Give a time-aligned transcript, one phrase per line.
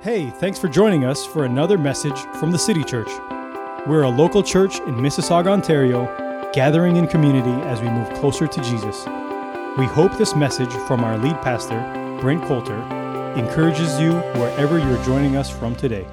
[0.00, 3.10] Hey, thanks for joining us for another message from the City Church.
[3.84, 6.06] We're a local church in Mississauga, Ontario,
[6.52, 9.04] gathering in community as we move closer to Jesus.
[9.76, 11.80] We hope this message from our lead pastor,
[12.20, 12.76] Brent Coulter,
[13.36, 16.06] encourages you wherever you're joining us from today.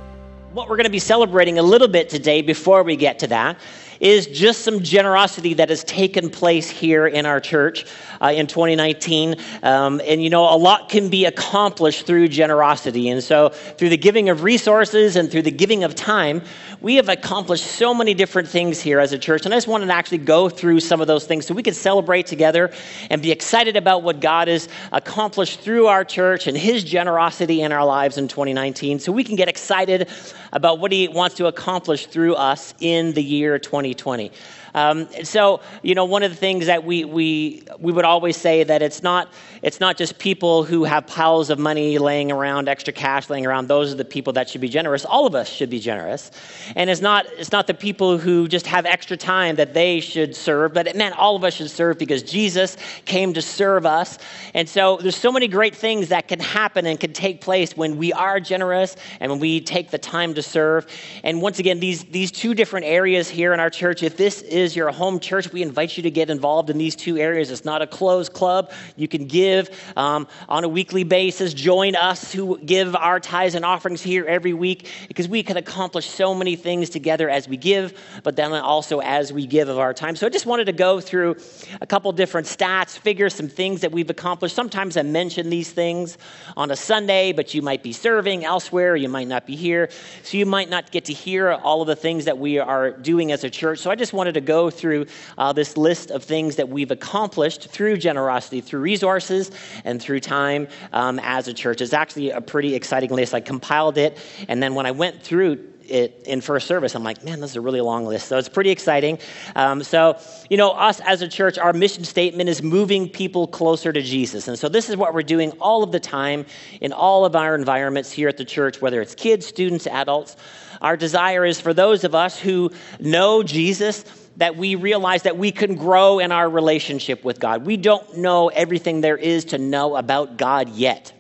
[0.52, 3.60] What we're going to be celebrating a little bit today before we get to that
[4.00, 7.86] is just some generosity that has taken place here in our church
[8.22, 9.36] uh, in 2019.
[9.64, 13.10] Um, and you know, a lot can be accomplished through generosity.
[13.10, 16.42] And so, through the giving of resources and through the giving of time,
[16.82, 19.46] we have accomplished so many different things here as a church.
[19.46, 21.76] And I just wanted to actually go through some of those things so we could
[21.76, 22.72] celebrate together
[23.10, 27.72] and be excited about what God has accomplished through our church and His generosity in
[27.72, 29.00] our lives in 2019.
[29.00, 30.10] So we can get excited
[30.56, 34.32] about what He wants to accomplish through us in the year 2020.
[34.76, 38.62] Um, so, you know, one of the things that we, we, we would always say
[38.66, 42.92] that it's not, it's not just people who have piles of money laying around, extra
[42.92, 43.68] cash laying around.
[43.68, 45.06] Those are the people that should be generous.
[45.06, 46.30] All of us should be generous.
[46.76, 50.36] And it's not, it's not the people who just have extra time that they should
[50.36, 54.20] serve, but man, all of us should serve because Jesus came to serve us.
[54.54, 57.96] And so there's so many great things that can happen and can take place when
[57.96, 60.86] we are generous and when we take the time to serve.
[61.24, 64.65] And once again, these, these two different areas here in our church, if this is
[64.66, 67.52] is you're a home church, we invite you to get involved in these two areas.
[67.52, 68.72] It's not a closed club.
[68.98, 71.54] You can give um, on a weekly basis.
[71.54, 76.10] Join us who give our tithes and offerings here every week because we can accomplish
[76.10, 79.94] so many things together as we give, but then also as we give of our
[79.94, 80.16] time.
[80.16, 81.38] So I just wanted to go through
[81.80, 84.56] a couple different stats, figures, some things that we've accomplished.
[84.56, 86.18] Sometimes I mention these things
[86.58, 89.90] on a Sunday, but you might be serving elsewhere, you might not be here,
[90.24, 93.32] so you might not get to hear all of the things that we are doing
[93.32, 93.80] as a church.
[93.80, 95.06] So I just wanted to go go through
[95.38, 99.52] uh, this list of things that we've accomplished through generosity, through resources,
[99.84, 101.82] and through time um, as a church.
[101.82, 103.34] It's actually a pretty exciting list.
[103.34, 104.18] I compiled it,
[104.48, 105.52] and then when I went through
[105.88, 106.96] it in first service.
[106.96, 108.28] I'm like, man, this is a really long list.
[108.28, 109.20] So it's pretty exciting.
[109.56, 110.18] Um, so,
[110.50, 114.48] you know, us as a church, our mission statement is moving people closer to Jesus.
[114.48, 116.46] And so this is what we're doing all of the time
[116.82, 120.36] in all of our environments here at the church, whether it's kids, students, adults.
[120.82, 124.04] Our desire is for those of us who know Jesus
[124.38, 127.66] that we realize that we can grow in our relationship with God.
[127.66, 131.14] We don't know everything there is to know about God yet.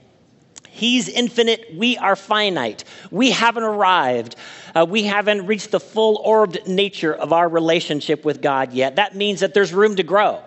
[0.69, 1.73] He's infinite.
[1.75, 2.83] We are finite.
[3.09, 4.35] We haven't arrived.
[4.75, 8.97] Uh, we haven't reached the full orbed nature of our relationship with God yet.
[8.97, 10.43] That means that there's room to grow.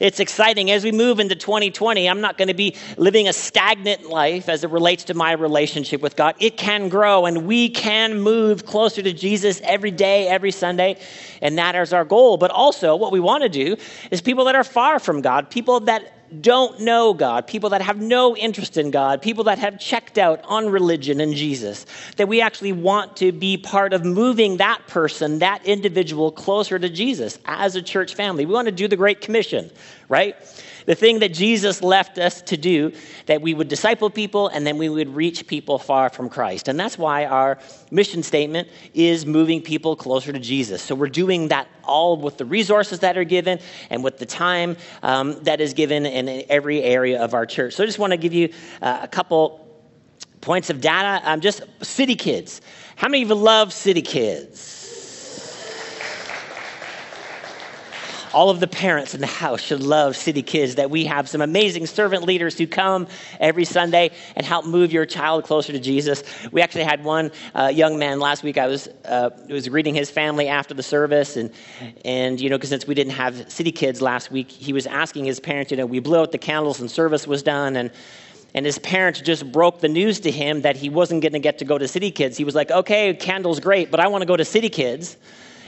[0.00, 0.70] It's exciting.
[0.70, 4.64] As we move into 2020, I'm not going to be living a stagnant life as
[4.64, 6.34] it relates to my relationship with God.
[6.38, 10.98] It can grow, and we can move closer to Jesus every day, every Sunday,
[11.40, 12.36] and that is our goal.
[12.36, 13.76] But also, what we want to do
[14.10, 18.00] is people that are far from God, people that don't know God, people that have
[18.00, 21.84] no interest in God, people that have checked out on religion and Jesus,
[22.16, 26.88] that we actually want to be part of moving that person, that individual closer to
[26.88, 28.46] Jesus as a church family.
[28.46, 29.70] We want to do the Great Commission,
[30.08, 30.36] right?
[30.86, 32.92] The thing that Jesus left us to do,
[33.26, 36.68] that we would disciple people and then we would reach people far from Christ.
[36.68, 37.58] And that's why our
[37.90, 40.82] mission statement is moving people closer to Jesus.
[40.82, 43.58] So we're doing that all with the resources that are given
[43.90, 47.74] and with the time um, that is given in every area of our church.
[47.74, 49.66] So I just want to give you uh, a couple
[50.40, 51.22] points of data.
[51.30, 52.60] Um, just city kids.
[52.96, 54.81] How many of you love city kids?
[58.34, 61.40] All of the parents in the house should love City Kids, that we have some
[61.40, 63.06] amazing servant leaders who come
[63.40, 66.22] every Sunday and help move your child closer to Jesus.
[66.50, 68.58] We actually had one uh, young man last week.
[68.58, 71.50] I was, uh, was greeting his family after the service, and,
[72.04, 75.24] and you know, because since we didn't have City Kids last week, he was asking
[75.24, 77.90] his parents, you know, we blew out the candles and service was done, and
[78.54, 81.58] and his parents just broke the news to him that he wasn't going to get
[81.58, 82.36] to go to City Kids.
[82.36, 85.16] He was like, okay, candles great, but I want to go to City Kids.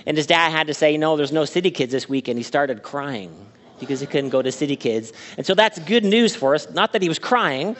[0.06, 2.28] And his dad had to say, No, there's no City Kids this week.
[2.28, 3.34] And he started crying
[3.80, 5.12] because he couldn't go to City Kids.
[5.36, 6.70] And so that's good news for us.
[6.70, 7.76] Not that he was crying,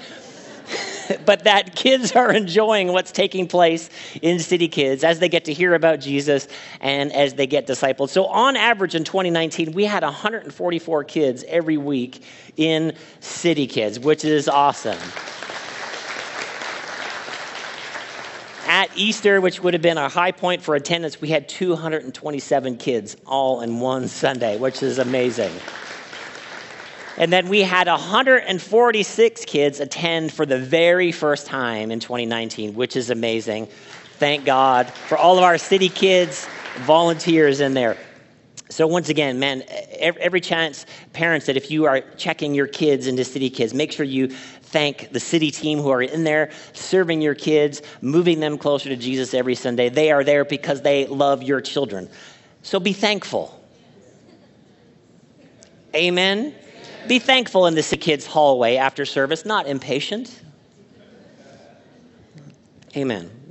[1.26, 3.90] but that kids are enjoying what's taking place
[4.22, 6.48] in City Kids as they get to hear about Jesus
[6.80, 8.08] and as they get discipled.
[8.08, 12.22] So, on average in 2019, we had 144 kids every week
[12.56, 14.98] in City Kids, which is awesome.
[18.96, 23.60] Easter, which would have been a high point for attendance, we had 227 kids all
[23.60, 25.52] in one Sunday, which is amazing.
[27.16, 32.96] And then we had 146 kids attend for the very first time in 2019, which
[32.96, 33.66] is amazing.
[34.18, 36.48] Thank God for all of our city kids,
[36.78, 37.96] volunteers in there.
[38.70, 39.62] So, once again, man,
[40.00, 44.06] every chance, parents, that if you are checking your kids into City Kids, make sure
[44.06, 44.34] you
[44.74, 48.96] thank the city team who are in there serving your kids, moving them closer to
[48.96, 49.88] Jesus every Sunday.
[49.88, 52.10] They are there because they love your children.
[52.64, 53.56] So be thankful.
[55.94, 56.56] Amen.
[57.06, 60.42] Be thankful in the kids' hallway after service, not impatient.
[62.96, 63.43] Amen.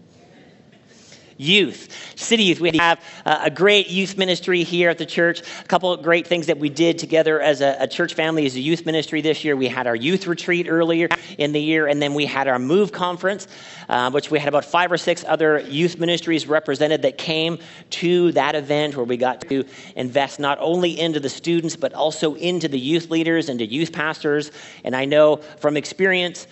[1.37, 2.59] Youth, City Youth.
[2.59, 5.41] We have a great youth ministry here at the church.
[5.41, 8.59] A couple great things that we did together as a, a, church family as a
[8.59, 9.55] youth ministry this year.
[9.55, 11.07] We had our youth retreat earlier
[11.37, 13.47] in the year, and then we had our Move conference,
[13.89, 17.59] uh, which we had about five or six other youth ministries represented that came
[17.91, 19.63] to that event where we got to
[19.95, 23.91] invest not only into the students, but also into the youth leaders and to youth
[23.91, 24.51] pastors.
[24.83, 26.47] And I know from experience,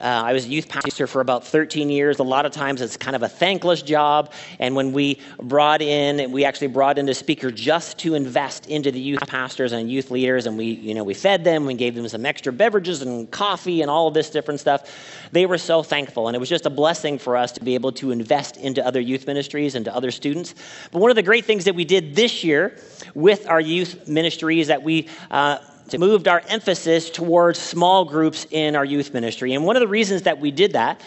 [0.00, 2.18] uh, I was a youth pastor for about 13 years.
[2.18, 4.32] A lot of times it's kind of a thankless job.
[4.58, 8.90] And when we brought in, we actually brought in a speaker just to invest into
[8.90, 10.44] the youth pastors and youth leaders.
[10.46, 13.80] And we, you know, we fed them, we gave them some extra beverages and coffee
[13.80, 15.28] and all of this different stuff.
[15.32, 16.28] They were so thankful.
[16.28, 19.00] And it was just a blessing for us to be able to invest into other
[19.00, 20.54] youth ministries and to other students.
[20.90, 22.78] But one of the great things that we did this year
[23.14, 25.58] with our youth ministry is that we, uh,
[25.98, 29.54] moved our emphasis towards small groups in our youth ministry.
[29.54, 31.00] And one of the reasons that we did that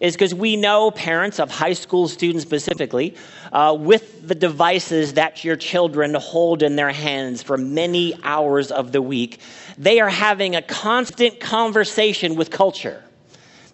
[0.00, 3.14] is because we know parents of high school students specifically,
[3.52, 8.92] uh, with the devices that your children hold in their hands for many hours of
[8.92, 9.40] the week,
[9.76, 13.04] they are having a constant conversation with culture.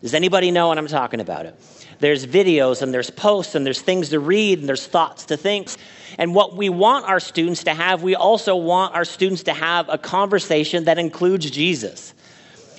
[0.02, 1.46] Does anybody know what I'm talking about?
[1.46, 1.54] It?
[1.98, 5.70] There's videos and there's posts and there's things to read and there's thoughts to think.
[6.18, 9.88] And what we want our students to have, we also want our students to have
[9.88, 12.14] a conversation that includes Jesus.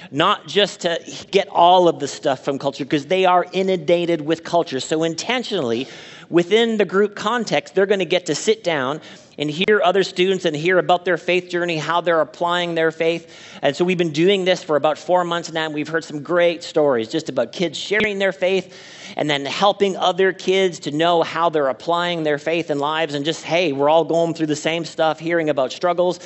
[0.10, 1.00] Not just to
[1.31, 4.80] get all of the stuff from culture, because they are inundated with culture.
[4.80, 5.88] So, intentionally,
[6.30, 9.02] within the group context, they're going to get to sit down
[9.38, 13.60] and hear other students and hear about their faith journey, how they're applying their faith.
[13.62, 16.24] And so we've been doing this for about four months now, and we've heard some
[16.24, 18.75] great stories just about kids sharing their faith
[19.16, 23.13] and then helping other kids to know how they're applying their faith in lives.
[23.13, 26.19] And just, hey, we're all going through the same stuff, hearing about struggles,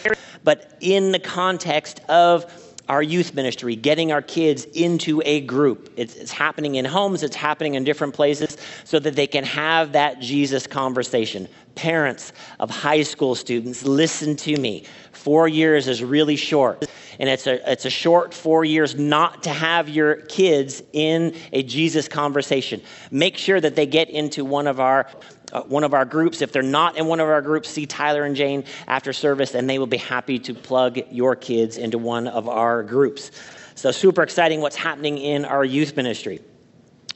[0.44, 2.46] but in the context of
[2.92, 5.94] our youth ministry, getting our kids into a group.
[5.96, 9.94] It's, it's, happening in homes, it's happening in different places so that they can have
[9.94, 11.48] that Jesus conversation.
[11.76, 14.86] Parents of high school students, listen to me.
[15.12, 16.90] Four years is really short.
[17.20, 21.64] And it's a, it's a short four years not to have your kids in a
[21.64, 22.82] Jesus conversation.
[23.12, 25.08] Make sure that they get into one of our
[25.52, 26.42] uh, one of our groups.
[26.42, 29.70] If they're not in one of our groups, see Tyler and Jane after service, and
[29.70, 33.32] they will be happy to plug your kids into one of our groups.
[33.76, 36.40] So, super exciting what's happening in our youth ministry.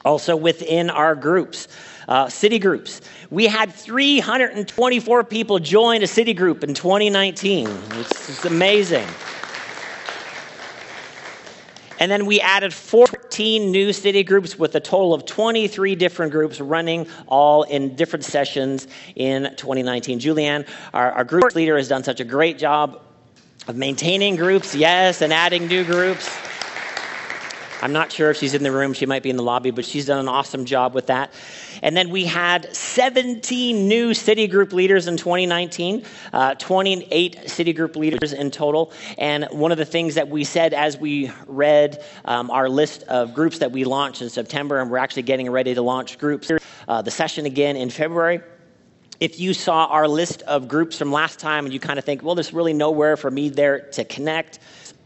[0.04, 1.68] Also, within our groups,
[2.08, 3.00] uh, city groups,
[3.30, 7.68] we had 324 people join a city group in 2019.
[7.68, 9.06] It's, it's amazing.
[11.98, 16.60] And then we added 14 new city groups with a total of 23 different groups
[16.60, 20.20] running all in different sessions in 2019.
[20.20, 23.00] Julianne, our, our group leader, has done such a great job
[23.66, 26.28] of maintaining groups, yes, and adding new groups.
[27.82, 28.94] I'm not sure if she's in the room.
[28.94, 31.32] She might be in the lobby, but she's done an awesome job with that.
[31.82, 36.02] And then we had 17 new city group leaders in 2019,
[36.32, 38.92] uh, 28 city group leaders in total.
[39.18, 43.34] And one of the things that we said as we read um, our list of
[43.34, 46.50] groups that we launched in September, and we're actually getting ready to launch groups,
[46.88, 48.40] uh, the session again in February
[49.18, 52.22] if you saw our list of groups from last time and you kind of think,
[52.22, 54.58] well, there's really nowhere for me there to connect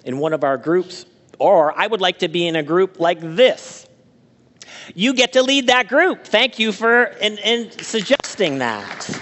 [0.05, 1.05] in one of our groups,
[1.41, 3.89] or I would like to be in a group like this
[4.95, 6.25] you get to lead that group.
[6.25, 9.21] Thank you for in, in suggesting that.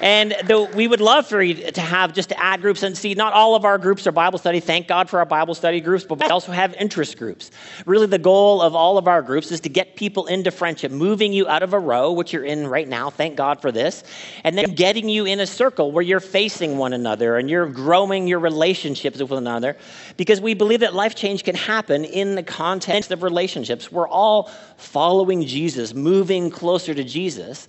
[0.00, 3.14] And though we would love for you to have just to add groups and see,
[3.14, 4.58] not all of our groups are Bible study.
[4.58, 7.50] Thank God for our Bible study groups, but we also have interest groups.
[7.84, 11.34] Really, the goal of all of our groups is to get people into friendship, moving
[11.34, 13.10] you out of a row, which you're in right now.
[13.10, 14.02] Thank God for this.
[14.42, 18.26] And then getting you in a circle where you're facing one another and you're growing
[18.26, 19.76] your relationships with one another.
[20.16, 23.92] Because we believe that life change can happen in the context of relationships.
[23.92, 27.68] We're all following Jesus, moving closer to Jesus.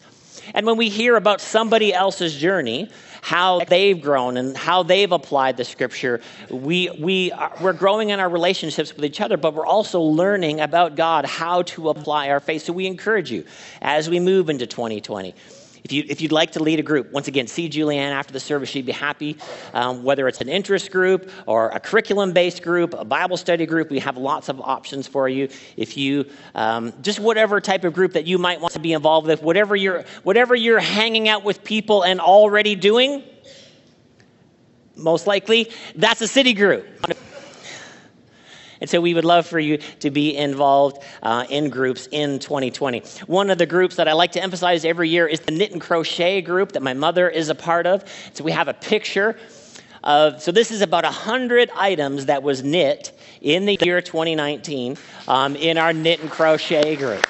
[0.54, 2.90] And when we hear about somebody else's journey,
[3.22, 8.20] how they've grown and how they've applied the scripture, we, we are, we're growing in
[8.20, 12.40] our relationships with each other, but we're also learning about God, how to apply our
[12.40, 12.64] faith.
[12.64, 13.46] So we encourage you
[13.82, 15.36] as we move into 2020
[15.84, 18.40] if, you, if you'd like to lead a group, once again, see Julianne after the
[18.40, 18.70] service.
[18.70, 19.38] She'd be happy.
[19.74, 23.90] Um, whether it's an interest group or a curriculum based group, a Bible study group,
[23.90, 25.50] we have lots of options for you.
[25.78, 29.28] If you, um, just whatever type of group that you might want to be involved
[29.28, 33.24] with, whatever you're, whatever you're hanging out with people and already doing,
[34.96, 36.86] most likely, that's a city group.
[38.82, 43.04] And so we would love for you to be involved uh, in groups in 2020.
[43.28, 45.80] One of the groups that I like to emphasize every year is the knit and
[45.80, 48.04] crochet group that my mother is a part of.
[48.34, 49.38] So we have a picture
[50.04, 53.12] of, so this is about 100 items that was knit
[53.42, 54.98] in the year 2019
[55.28, 57.26] um, in our knit and crochet group.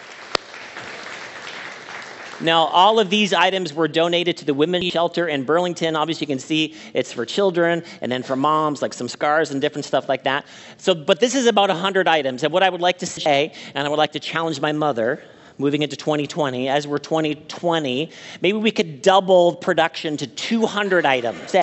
[2.42, 5.96] Now, all of these items were donated to the women's shelter in Burlington.
[5.96, 9.62] Obviously, you can see it's for children and then for moms, like some scarves and
[9.62, 10.46] different stuff like that.
[10.78, 12.44] So, but this is about 100 items.
[12.44, 15.24] And what I would like to say, and I would like to challenge my mother,
[15.60, 18.10] moving into 2020, as we're 2020,
[18.42, 21.56] maybe we could double production to 200 items.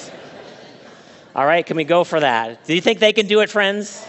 [1.34, 2.64] All right, can we go for that?
[2.64, 4.06] Do you think they can do it, friends?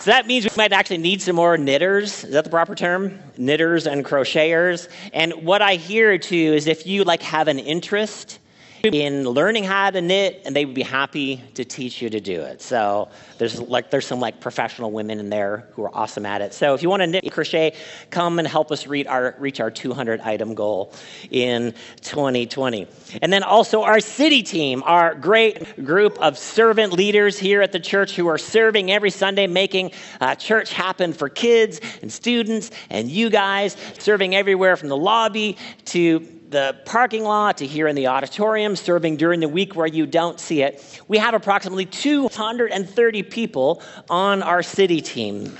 [0.00, 2.24] So that means we might actually need some more knitters.
[2.24, 3.18] Is that the proper term?
[3.36, 4.88] Knitters and crocheters.
[5.12, 8.38] And what I hear too is if you like have an interest
[8.84, 12.40] in learning how to knit and they would be happy to teach you to do
[12.40, 12.62] it.
[12.62, 13.08] So
[13.38, 16.54] there's like there's some like professional women in there who are awesome at it.
[16.54, 17.74] So if you want to knit crochet
[18.10, 20.92] come and help us reach our reach our 200 item goal
[21.30, 22.86] in 2020
[23.22, 27.80] and then also our city team our great group of servant leaders here at the
[27.80, 33.10] church who are serving every sunday making uh, church happen for kids and students and
[33.10, 38.08] you guys serving everywhere from the lobby to the parking lot to here in the
[38.08, 41.00] auditorium, serving during the week where you don't see it.
[41.06, 45.56] We have approximately 230 people on our city team,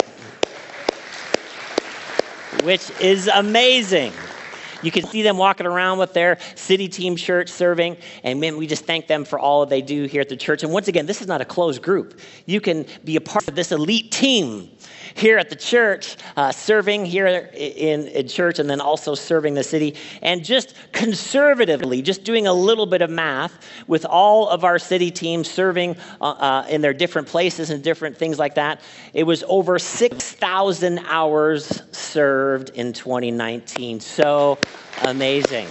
[2.64, 4.12] which is amazing.
[4.82, 8.66] You can see them walking around with their city team shirts serving, and man, we
[8.66, 10.62] just thank them for all they do here at the church.
[10.62, 12.20] And once again, this is not a closed group.
[12.46, 14.70] You can be a part of this elite team
[15.14, 19.64] here at the church, uh, serving here in, in church, and then also serving the
[19.64, 19.96] city.
[20.22, 25.10] And just conservatively, just doing a little bit of math with all of our city
[25.10, 28.80] teams serving uh, uh, in their different places and different things like that,
[29.12, 34.00] it was over 6,000 hours served in 2019.
[34.00, 34.58] So
[35.02, 35.68] amazing.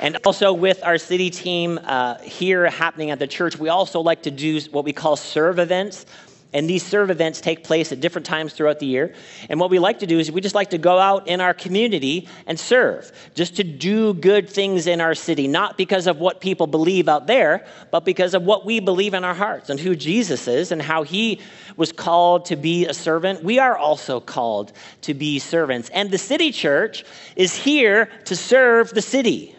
[0.00, 4.22] And also with our city team uh, here happening at the church, we also like
[4.22, 6.06] to do what we call serve events.
[6.52, 9.14] And these serve events take place at different times throughout the year.
[9.48, 11.54] And what we like to do is we just like to go out in our
[11.54, 16.40] community and serve, just to do good things in our city, not because of what
[16.40, 19.94] people believe out there, but because of what we believe in our hearts and who
[19.94, 21.40] Jesus is and how he
[21.76, 23.44] was called to be a servant.
[23.44, 25.88] We are also called to be servants.
[25.90, 27.04] And the city church
[27.36, 29.54] is here to serve the city.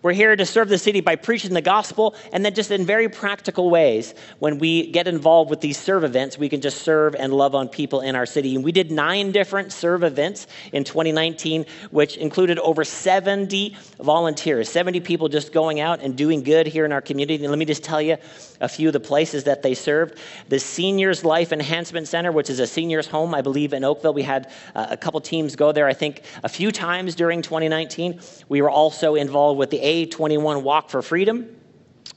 [0.00, 3.08] We're here to serve the city by preaching the gospel, and then just in very
[3.08, 7.32] practical ways, when we get involved with these serve events, we can just serve and
[7.32, 8.54] love on people in our city.
[8.54, 15.00] And we did nine different serve events in 2019, which included over 70 volunteers, 70
[15.00, 17.42] people just going out and doing good here in our community.
[17.42, 18.18] And let me just tell you
[18.60, 20.18] a few of the places that they served.
[20.48, 24.14] The Seniors Life Enhancement Center, which is a seniors home, I believe, in Oakville.
[24.14, 28.20] We had uh, a couple teams go there, I think, a few times during 2019.
[28.48, 31.54] We were also involved with the a21 Walk for Freedom.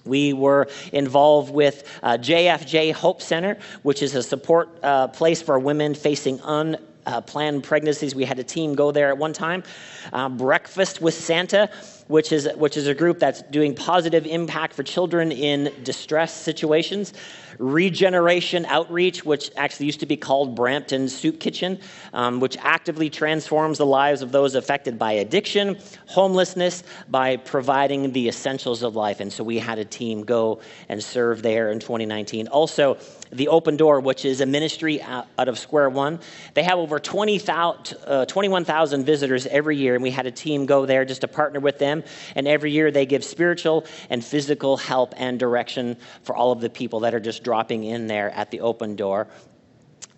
[0.06, 5.58] We were involved with uh, JFJ Hope Center, which is a support uh, place for
[5.60, 8.16] women facing unplanned uh, planned pregnancies.
[8.16, 9.64] We had a team go there at one time.
[10.12, 11.70] Uh, Breakfast with Santa,
[12.08, 17.14] which is, which is a group that's doing positive impact for children in distress situations.
[17.58, 21.80] Regeneration Outreach, which actually used to be called Brampton Soup Kitchen,
[22.14, 25.78] um, which actively transforms the lives of those affected by addiction,
[26.08, 29.20] homelessness, by providing the essentials of life.
[29.20, 32.48] And so we had a team go and serve there in 2019.
[32.48, 32.98] Also,
[33.32, 36.20] the Open Door, which is a ministry out, of Square One.
[36.54, 40.86] They have over 20, uh, 21,000 visitors every year, and we had a team go
[40.86, 42.04] there just to partner with them.
[42.36, 46.70] And every year they give spiritual and physical help and direction for all of the
[46.70, 49.28] people that are just dropping in there at the Open Door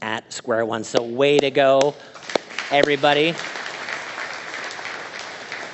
[0.02, 0.84] at Square One.
[0.84, 1.96] So, way to go,
[2.70, 3.34] everybody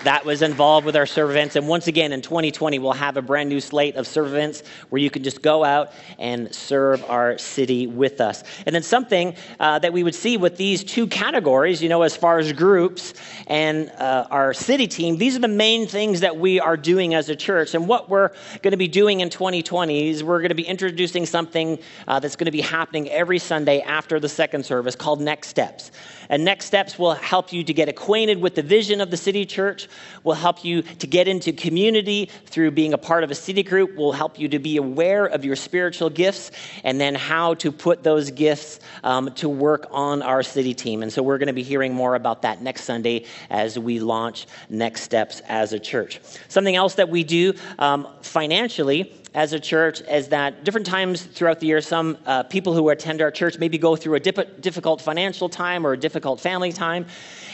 [0.03, 1.55] that was involved with our serve events.
[1.55, 5.01] And once again, in 2020, we'll have a brand new slate of serve events where
[5.01, 8.43] you can just go out and serve our city with us.
[8.65, 12.15] And then something uh, that we would see with these two categories, you know, as
[12.15, 13.13] far as groups
[13.47, 17.29] and uh, our city team, these are the main things that we are doing as
[17.29, 17.75] a church.
[17.75, 18.29] And what we're
[18.61, 21.77] going to be doing in 2020 is we're going to be introducing something
[22.07, 25.91] uh, that's going to be happening every Sunday after the second service called Next Steps.
[26.29, 29.45] And Next Steps will help you to get acquainted with the vision of the city
[29.45, 29.87] church,
[30.23, 33.95] will help you to get into community through being a part of a city group,
[33.95, 36.51] will help you to be aware of your spiritual gifts,
[36.83, 41.01] and then how to put those gifts um, to work on our city team.
[41.01, 44.45] And so we're going to be hearing more about that next Sunday as we launch
[44.69, 46.19] Next Steps as a church.
[46.47, 51.59] Something else that we do um, financially as a church is that different times throughout
[51.59, 55.01] the year, some uh, people who attend our church maybe go through a dip- difficult
[55.01, 57.05] financial time or a difficult family time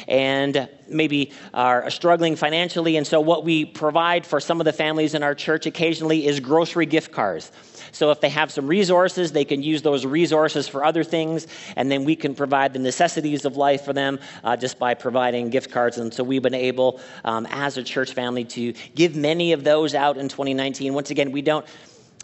[0.08, 2.98] and maybe are struggling financially.
[2.98, 6.40] And so, what we provide for some of the families in our church occasionally is
[6.40, 7.52] grocery gift cards.
[7.92, 11.92] So, if they have some resources, they can use those resources for other things, and
[11.92, 15.72] then we can provide the necessities of life for them uh, just by providing gift
[15.72, 15.98] cards.
[15.98, 19.96] And so, we've been able, um, as a church family, to give many of those
[19.96, 20.94] out in 2019.
[20.94, 21.66] Once again, we don't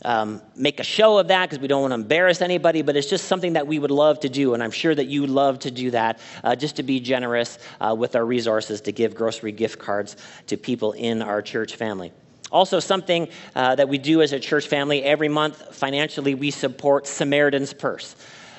[0.03, 3.09] um, make a show of that because we don't want to embarrass anybody, but it's
[3.09, 5.71] just something that we would love to do, and I'm sure that you love to
[5.71, 9.79] do that, uh, just to be generous uh, with our resources to give grocery gift
[9.79, 10.17] cards
[10.47, 12.11] to people in our church family.
[12.51, 17.07] Also, something uh, that we do as a church family every month financially, we support
[17.07, 18.15] Samaritan's Purse.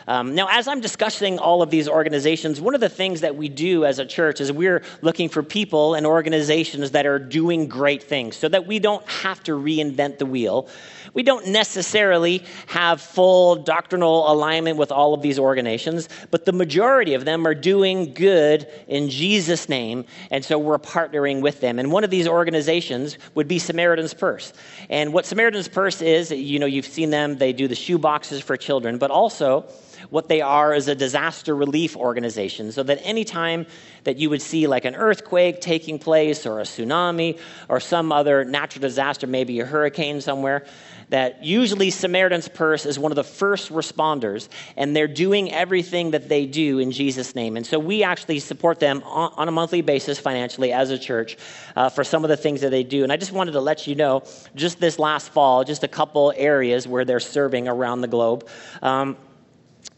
[0.08, 3.48] Um, now, as I'm discussing all of these organizations, one of the things that we
[3.48, 8.02] do as a church is we're looking for people and organizations that are doing great
[8.02, 10.68] things so that we don't have to reinvent the wheel.
[11.14, 17.14] We don't necessarily have full doctrinal alignment with all of these organizations, but the majority
[17.14, 21.78] of them are doing good in Jesus' name, and so we're partnering with them.
[21.78, 24.52] And one of these organizations would be Samaritan's Purse.
[24.88, 28.40] And what Samaritan's Purse is, you know, you've seen them, they do the shoe boxes
[28.40, 29.66] for children, but also
[30.10, 32.72] what they are is a disaster relief organization.
[32.72, 33.66] So that anytime
[34.04, 38.44] that you would see like an earthquake taking place or a tsunami or some other
[38.44, 40.66] natural disaster, maybe a hurricane somewhere,
[41.12, 46.30] that usually Samaritan's Purse is one of the first responders, and they're doing everything that
[46.30, 47.58] they do in Jesus' name.
[47.58, 51.36] And so we actually support them on, a monthly basis financially as a church
[51.76, 53.02] uh, for some of the things that they do.
[53.02, 54.22] And I just wanted to let you know,
[54.54, 58.48] just this last fall, just a couple areas where they're serving around the globe.
[58.80, 59.18] Um,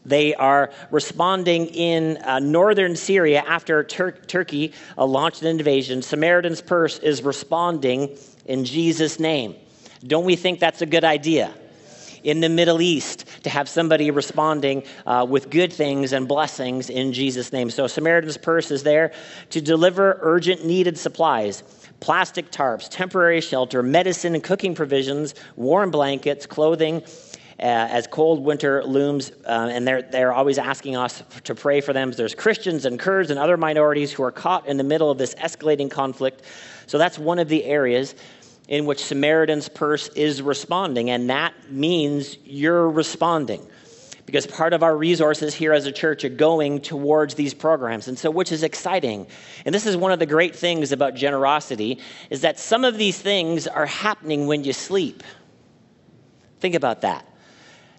[0.05, 6.01] they are responding in uh, northern Syria after Tur- Turkey uh, launched an invasion.
[6.01, 9.55] Samaritan's Purse is responding in Jesus' name.
[10.07, 11.53] Don't we think that's a good idea?
[12.23, 17.13] In the Middle East, to have somebody responding uh, with good things and blessings in
[17.13, 17.69] Jesus' name.
[17.69, 19.13] So, Samaritan's Purse is there
[19.51, 21.63] to deliver urgent needed supplies
[21.99, 27.01] plastic tarps, temporary shelter, medicine and cooking provisions, warm blankets, clothing,
[27.59, 31.93] uh, as cold winter looms, uh, and they're, they're always asking us to pray for
[31.93, 32.11] them.
[32.11, 35.35] There's Christians and Kurds and other minorities who are caught in the middle of this
[35.35, 36.41] escalating conflict.
[36.85, 38.15] So that's one of the areas
[38.67, 43.65] in which Samaritan's Purse is responding, and that means you're responding.
[44.25, 48.07] Because part of our resources here as a church are going towards these programs.
[48.07, 49.27] And so, which is exciting.
[49.65, 51.99] And this is one of the great things about generosity
[52.31, 55.21] is that some of these things are happening when you sleep.
[56.59, 57.27] Think about that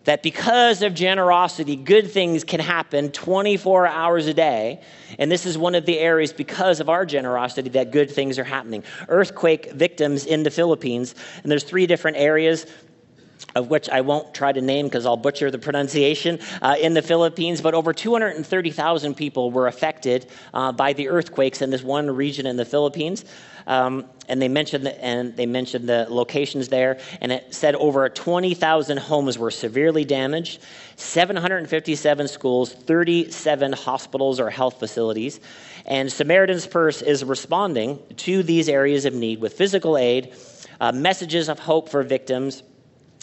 [0.07, 4.81] that because of generosity, good things can happen 24 hours a day.
[5.19, 8.45] And this is one of the areas, because of our generosity, that good things are
[8.45, 8.83] happening.
[9.09, 12.67] Earthquake victims in the Philippines, and there's three different areas
[13.55, 17.03] of which I won't try to name because I'll butcher the pronunciation, uh, in the
[17.03, 17.61] Philippines.
[17.61, 22.57] But over 230,000 people were affected uh, by the earthquakes in this one region in
[22.57, 23.25] the Philippines.
[23.67, 28.09] Um, and they mentioned the, and they mentioned the locations there, and it said over
[28.09, 30.63] 20,000 homes were severely damaged,
[30.97, 35.41] 757 schools, 37 hospitals or health facilities,
[35.85, 40.35] and Samaritan's Purse is responding to these areas of need with physical aid,
[40.81, 42.63] uh, messages of hope for victims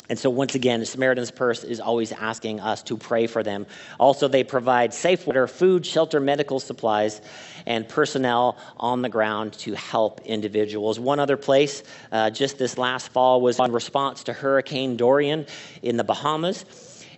[0.10, 3.66] and so, once again, Samaritan's Purse is always asking us to pray for them.
[4.00, 7.22] Also, they provide safe water, food, shelter, medical supplies,
[7.66, 11.00] and personnel on the ground to help individuals.
[11.00, 15.46] One other place, uh, just this last fall, was in response to Hurricane Dorian
[15.82, 16.66] in the Bahamas.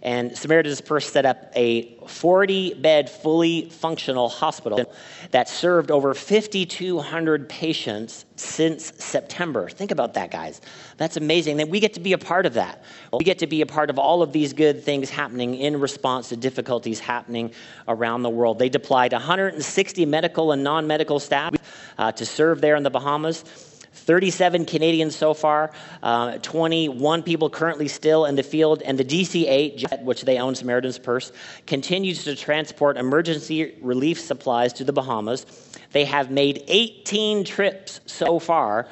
[0.05, 4.93] And Samaritan's Purse set up a 40 bed, fully functional hospital
[5.31, 9.67] that served over 5,200 patients since September.
[9.67, 10.61] Think about that, guys.
[10.97, 11.57] That's amazing.
[11.57, 12.83] That we get to be a part of that.
[13.13, 16.29] We get to be a part of all of these good things happening in response
[16.29, 17.51] to difficulties happening
[17.87, 18.59] around the world.
[18.59, 21.55] They deployed 160 medical and non medical staff
[21.97, 23.43] uh, to serve there in the Bahamas.
[24.05, 25.71] 37 Canadians so far,
[26.03, 30.37] uh, 21 people currently still in the field, and the DC 8 jet, which they
[30.37, 31.31] own, Samaritan's Purse,
[31.65, 35.47] continues to transport emergency relief supplies to the Bahamas.
[35.91, 38.87] They have made 18 trips so far.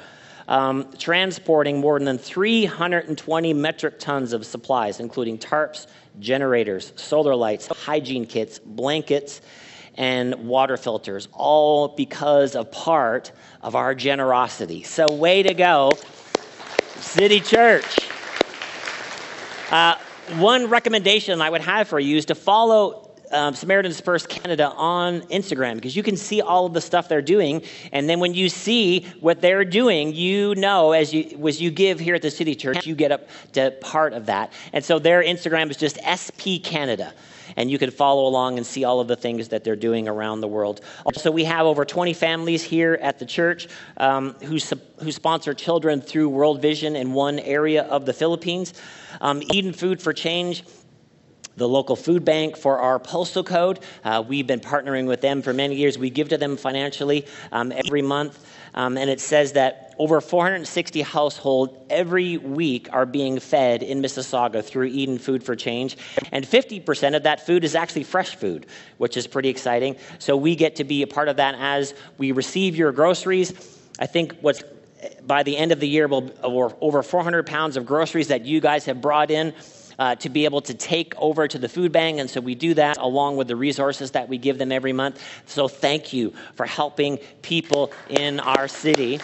[0.46, 5.86] Um, transporting more than 320 metric tons of supplies, including tarps,
[6.20, 9.40] generators, solar lights, hygiene kits, blankets,
[9.96, 14.82] and water filters, all because of part of our generosity.
[14.82, 15.90] So, way to go,
[16.96, 17.98] City Church.
[19.70, 19.96] Uh,
[20.36, 25.22] one recommendation I would have for you is to follow um, Samaritan's Purse Canada on
[25.22, 27.62] Instagram because you can see all of the stuff they're doing.
[27.92, 31.98] And then when you see what they're doing, you know as you, as you give
[31.98, 34.52] here at the City Church, you get up to part of that.
[34.72, 37.12] And so their Instagram is just SP Canada
[37.56, 40.40] and you can follow along and see all of the things that they're doing around
[40.40, 40.80] the world.
[41.04, 44.58] Also, we have over 20 families here at the church um, who,
[44.98, 48.74] who sponsor children through World Vision in one area of the Philippines.
[49.20, 50.64] Um, Eden Food for Change
[51.56, 53.80] the local food bank for our postal code.
[54.02, 55.98] Uh, we've been partnering with them for many years.
[55.98, 58.44] We give to them financially um, every month.
[58.74, 64.64] Um, and it says that over 460 households every week are being fed in Mississauga
[64.64, 65.96] through Eden Food for Change.
[66.32, 68.66] And 50% of that food is actually fresh food,
[68.98, 69.96] which is pretty exciting.
[70.18, 73.52] So we get to be a part of that as we receive your groceries.
[73.98, 74.62] I think what's
[75.26, 78.60] by the end of the year, we'll over, over 400 pounds of groceries that you
[78.60, 79.52] guys have brought in
[79.98, 82.18] uh, to be able to take over to the food bank.
[82.18, 85.22] And so we do that along with the resources that we give them every month.
[85.46, 89.20] So thank you for helping people in our city.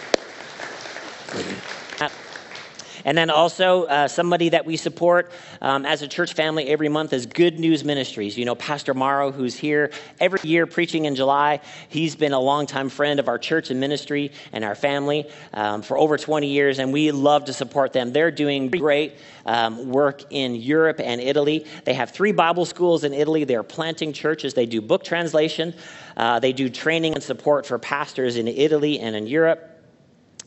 [3.05, 7.13] And then also, uh, somebody that we support um, as a church family every month
[7.13, 8.37] is Good News Ministries.
[8.37, 12.89] You know, Pastor Morrow, who's here every year preaching in July, he's been a longtime
[12.89, 16.93] friend of our church and ministry and our family um, for over 20 years, and
[16.93, 18.13] we love to support them.
[18.13, 19.17] They're doing great
[19.47, 21.67] um, work in Europe and Italy.
[21.85, 23.45] They have three Bible schools in Italy.
[23.45, 25.75] They're planting churches, they do book translation,
[26.17, 29.70] uh, they do training and support for pastors in Italy and in Europe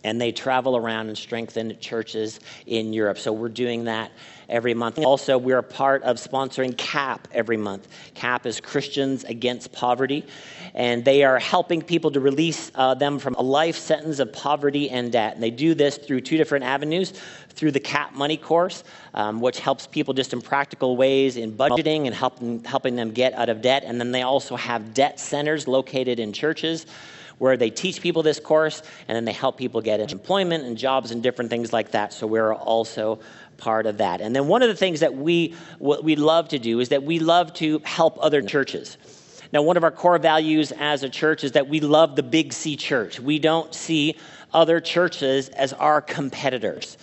[0.03, 3.17] and they travel around and strengthen churches in Europe.
[3.17, 4.11] So we're doing that
[4.49, 4.99] every month.
[4.99, 7.87] Also, we're a part of sponsoring CAP every month.
[8.13, 10.25] CAP is Christians Against Poverty,
[10.73, 14.89] and they are helping people to release uh, them from a life sentence of poverty
[14.89, 15.35] and debt.
[15.35, 17.13] And they do this through two different avenues
[17.49, 22.07] through the CAP Money course, um, which helps people just in practical ways in budgeting
[22.07, 23.83] and helping, helping them get out of debt.
[23.85, 26.85] And then they also have debt centers located in churches
[27.37, 31.11] where they teach people this course and then they help people get employment and jobs
[31.11, 32.13] and different things like that.
[32.13, 33.19] So we're also
[33.57, 34.21] part of that.
[34.21, 37.03] And then one of the things that we what we love to do is that
[37.03, 38.97] we love to help other churches.
[39.53, 42.53] Now, one of our core values as a church is that we love the Big
[42.53, 43.19] C church.
[43.19, 44.17] We don't see
[44.51, 46.97] other churches as our competitors.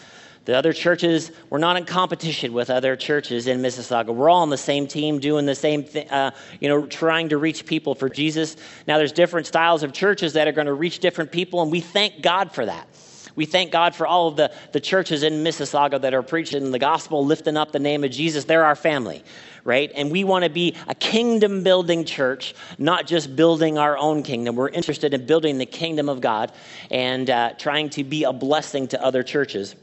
[0.47, 4.15] The other churches, we're not in competition with other churches in Mississauga.
[4.15, 7.39] We're all on the same team, doing the same thing, uh, you know, trying to
[7.39, 8.57] reach people for Jesus.
[8.87, 11.81] Now, there's different styles of churches that are going to reach different people, and we
[11.81, 12.89] thank God for that.
[13.37, 16.79] We thank God for all of the, the churches in Mississauga that are preaching the
[16.79, 18.45] gospel, lifting up the name of Jesus.
[18.45, 19.23] They're our family,
[19.65, 19.93] right?
[19.95, 24.57] And we want to be a kingdom building church, not just building our own kingdom.
[24.57, 26.53] We're interested in building the kingdom of God
[26.91, 29.77] and uh, trying to be a blessing to other churches.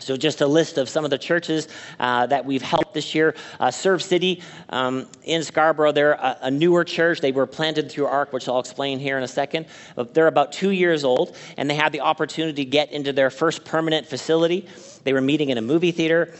[0.00, 1.66] So, just a list of some of the churches
[1.98, 3.34] uh, that we've helped this year.
[3.58, 7.20] Uh, Serve City um, in Scarborough, they're a, a, newer church.
[7.20, 9.66] They were planted through ARC, which I'll explain here in a second.
[9.96, 13.28] But they're about two years old, and they had the opportunity to get into their
[13.28, 14.68] first permanent facility.
[15.02, 16.32] They were meeting in a movie theater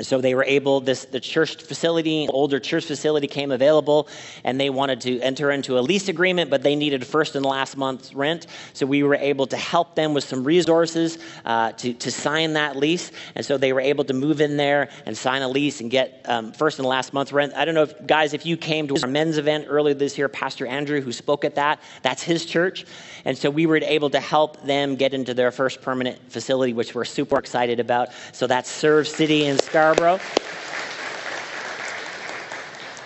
[0.00, 4.08] so they were able this the church facility older church facility came available
[4.42, 7.76] and they wanted to enter into a lease agreement but they needed first and last
[7.76, 8.48] month's rent.
[8.72, 12.74] So we were able to help them with some resources uh, to, to sign that
[12.76, 13.12] lease.
[13.36, 16.22] And so they were able to move in there and sign a lease and get
[16.24, 17.54] um, first and last month's rent.
[17.54, 20.28] I don't know if guys if you came to our men's event earlier this year
[20.28, 22.84] pastor andrew who spoke at that that's his church.
[23.24, 26.96] And so we were able to help them get into their first permanent facility which
[26.96, 28.08] we're super excited about.
[28.32, 30.18] So that's serve city in Scar- Scarborough.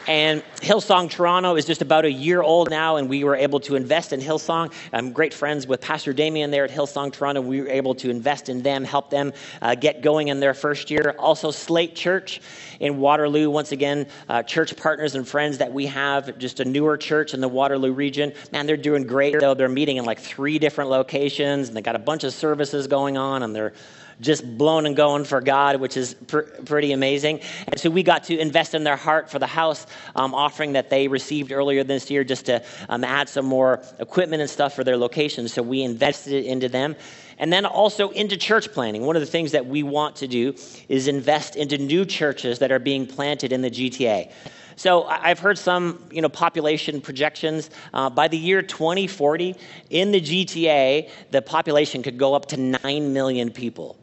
[0.06, 3.74] And Hillsong Toronto is just about a year old now, and we were able to
[3.74, 4.72] invest in Hillsong.
[4.92, 7.40] I'm great friends with Pastor Damien there at Hillsong Toronto.
[7.40, 10.88] We were able to invest in them, help them uh, get going in their first
[10.88, 11.16] year.
[11.18, 12.40] Also, Slate Church
[12.78, 16.96] in Waterloo, once again, uh, church partners and friends that we have, just a newer
[16.96, 18.32] church in the Waterloo region.
[18.52, 19.34] Man, they're doing great.
[19.40, 23.18] They're meeting in like three different locations, and they got a bunch of services going
[23.18, 23.72] on, and they're
[24.20, 27.40] just blown and going for God, which is pr- pretty amazing.
[27.68, 30.90] And so we got to invest in their heart for the house um, offering that
[30.90, 34.84] they received earlier this year just to um, add some more equipment and stuff for
[34.84, 35.48] their location.
[35.48, 36.96] So we invested it into them.
[37.40, 39.06] And then also into church planting.
[39.06, 40.54] One of the things that we want to do
[40.88, 44.32] is invest into new churches that are being planted in the GTA.
[44.78, 47.70] So I've heard some, you know, population projections.
[47.92, 49.56] Uh, by the year 2040,
[49.90, 53.96] in the GTA, the population could go up to 9 million people.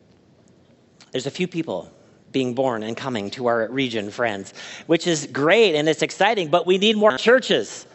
[1.16, 1.90] There's a few people
[2.34, 4.54] being born and coming to our region, friends,
[4.86, 7.86] which is great and it's exciting, but we need more churches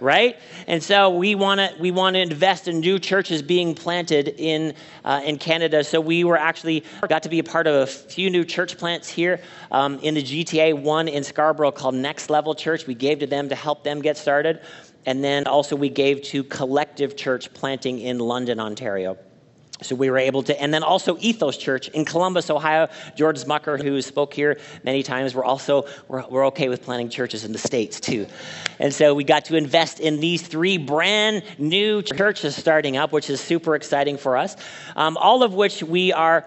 [0.00, 0.36] right?
[0.66, 4.74] And so we want to we want to invest in new churches being planted in
[5.04, 5.84] uh, in Canada.
[5.84, 9.06] So we were actually got to be a part of a few new church plants
[9.06, 10.72] here um, in the GTA.
[10.72, 12.86] One in Scarborough called Next Level Church.
[12.86, 14.62] We gave to them to help them get started,
[15.04, 19.18] and then also we gave to Collective Church planting in London, Ontario.
[19.82, 22.88] So we were able to, and then also Ethos Church in Columbus, Ohio.
[23.16, 27.44] George Smucker, who spoke here many times, we're also we're, we're okay with planting churches
[27.44, 28.26] in the states too,
[28.78, 33.28] and so we got to invest in these three brand new churches starting up, which
[33.28, 34.56] is super exciting for us.
[34.96, 36.46] Um, all of which we are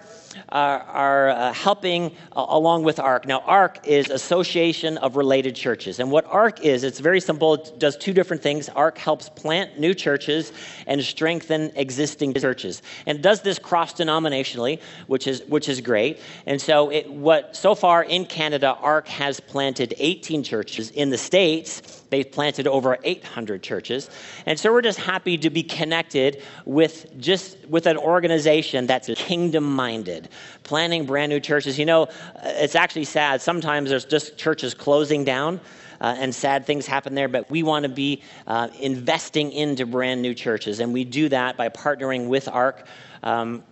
[0.50, 3.26] are, are uh, helping uh, along with ARC.
[3.28, 6.00] Now, ARC is Association of Related Churches.
[6.00, 7.56] And what ARC is, it's very simple.
[7.56, 8.70] It does two different things.
[8.70, 10.54] ARC helps plant new churches
[10.88, 12.82] and strengthen existing churches.
[13.06, 16.20] And does this cross denominationally, which is, which is great.
[16.46, 20.92] And so, it, what so far in Canada, ARC has planted 18 churches.
[20.92, 24.10] In the States, they've planted over 800 churches.
[24.46, 29.64] And so, we're just happy to be connected with just with an organization that's kingdom
[29.64, 30.30] minded
[30.64, 31.80] planning brand new churches.
[31.80, 32.08] You know,
[32.44, 33.42] it's actually sad.
[33.42, 35.62] Sometimes there's just churches closing down.
[36.02, 40.22] Uh, and sad things happen there, but we want to be uh, investing into brand
[40.22, 40.82] new churches.
[40.82, 42.86] And we do that by partnering with ARC.
[43.24, 43.64] Um,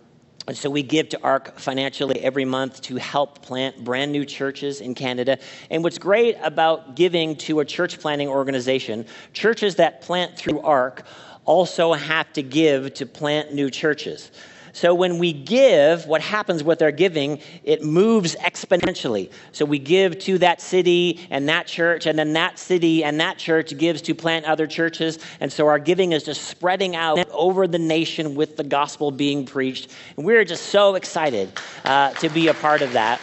[0.46, 4.80] and so we give to ARC financially every month to help plant brand new churches
[4.80, 5.38] in Canada.
[5.70, 11.06] And what's great about giving to a church planting organization, churches that plant through ARC
[11.46, 14.30] also have to give to plant new churches.
[14.74, 19.30] So when we give, what happens with our giving, it moves exponentially.
[19.52, 23.38] So we give to that city and that church, and then that city and that
[23.38, 25.20] church gives to plant other churches.
[25.38, 29.46] And so our giving is just spreading out over the nation with the gospel being
[29.46, 29.92] preached.
[30.16, 31.52] And we're just so excited
[31.84, 33.20] uh, to be a part of that.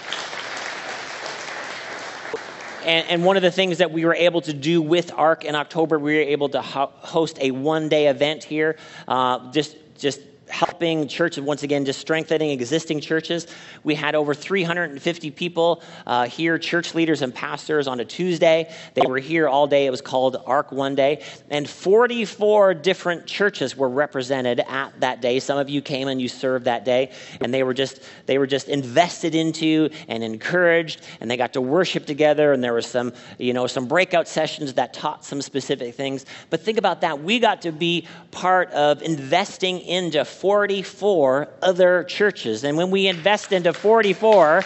[2.85, 5.53] And, and, one of the things that we were able to do with ARC in
[5.53, 8.75] October, we were able to ho- host a one day event here,
[9.07, 10.19] uh, just just
[10.51, 13.47] helping churches, once again, just strengthening existing churches.
[13.83, 18.73] We had over 350 people uh, here, church leaders and pastors, on a Tuesday.
[18.93, 19.85] They were here all day.
[19.85, 21.23] It was called ARC One Day.
[21.49, 25.39] And 44 different churches were represented at that day.
[25.39, 28.47] Some of you came and you served that day, and they were just, they were
[28.47, 33.13] just invested into and encouraged, and they got to worship together, and there was some,
[33.37, 36.25] you know, some breakout sessions that taught some specific things.
[36.49, 37.23] But think about that.
[37.23, 42.63] We got to be part of investing into 44 other churches.
[42.63, 44.63] And when we invest into 44,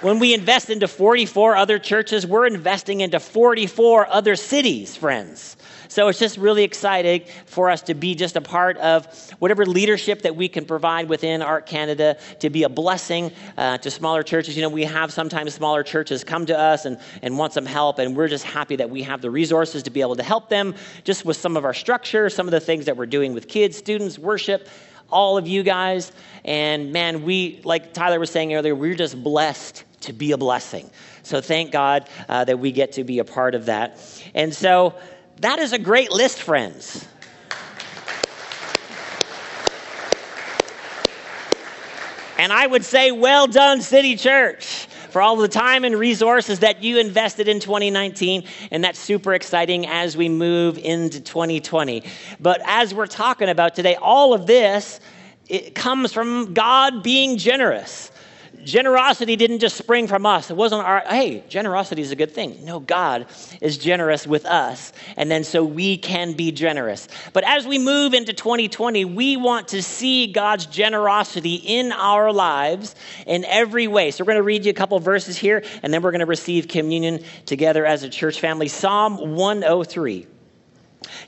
[0.00, 5.53] when we invest into 44 other churches, we're investing into 44 other cities, friends.
[5.94, 9.06] So it's just really exciting for us to be just a part of
[9.38, 13.92] whatever leadership that we can provide within ARC Canada to be a blessing uh, to
[13.92, 14.56] smaller churches.
[14.56, 18.00] You know, we have sometimes smaller churches come to us and, and want some help,
[18.00, 20.74] and we're just happy that we have the resources to be able to help them
[21.04, 23.76] just with some of our structure, some of the things that we're doing with kids,
[23.76, 24.66] students, worship
[25.10, 26.10] all of you guys.
[26.44, 30.90] And man, we, like Tyler was saying earlier, we're just blessed to be a blessing.
[31.22, 33.98] So thank God uh, that we get to be a part of that.
[34.34, 34.94] And so
[35.40, 37.06] that is a great list, friends.
[42.38, 46.82] And I would say, well done, City Church, for all the time and resources that
[46.82, 48.44] you invested in 2019.
[48.70, 52.02] And that's super exciting as we move into 2020.
[52.40, 55.00] But as we're talking about today, all of this
[55.48, 58.10] it comes from God being generous
[58.64, 60.50] generosity didn't just spring from us.
[60.50, 62.64] It wasn't our, hey, generosity is a good thing.
[62.64, 63.26] No, God
[63.60, 64.92] is generous with us.
[65.16, 67.08] And then so we can be generous.
[67.32, 72.94] But as we move into 2020, we want to see God's generosity in our lives
[73.26, 74.10] in every way.
[74.10, 76.26] So we're going to read you a couple verses here, and then we're going to
[76.26, 78.68] receive communion together as a church family.
[78.68, 80.26] Psalm 103.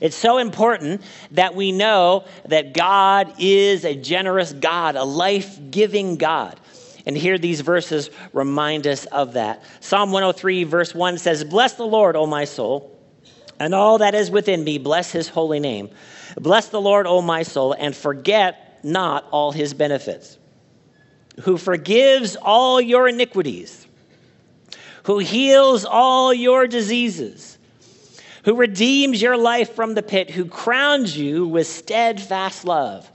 [0.01, 6.17] It's so important that we know that God is a generous God, a life giving
[6.17, 6.59] God.
[7.07, 9.63] And here these verses remind us of that.
[9.79, 12.99] Psalm 103, verse 1 says, Bless the Lord, O my soul,
[13.61, 15.89] and all that is within me, bless his holy name.
[16.35, 20.37] Bless the Lord, O my soul, and forget not all his benefits,
[21.43, 23.87] who forgives all your iniquities,
[25.03, 27.57] who heals all your diseases,
[28.43, 33.09] who redeems your life from the pit, who crowns you with steadfast love.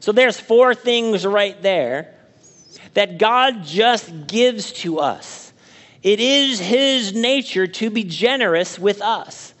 [0.00, 2.17] So there's four things right there
[2.94, 5.52] that God just gives to us.
[6.02, 9.54] It is His nature to be generous with us.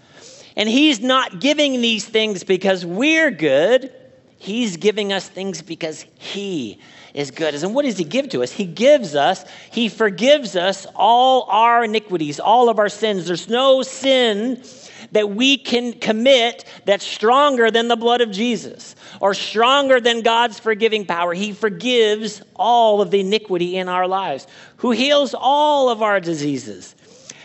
[0.56, 3.92] And He's not giving these things because we're good.
[4.38, 6.80] He's giving us things because He
[7.14, 7.54] is good.
[7.54, 8.52] And what does He give to us?
[8.52, 13.26] He gives us, He forgives us all our iniquities, all of our sins.
[13.26, 14.62] There's no sin
[15.12, 20.58] that we can commit that's stronger than the blood of Jesus or stronger than God's
[20.58, 21.34] forgiving power.
[21.34, 24.46] He forgives all of the iniquity in our lives,
[24.78, 26.94] who heals all of our diseases.